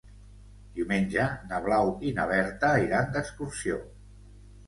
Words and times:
Diumenge 0.79 1.25
na 1.51 1.59
Blau 1.65 1.91
i 2.11 2.15
na 2.19 2.25
Berta 2.31 2.71
iran 2.87 3.13
d'excursió. 3.17 3.77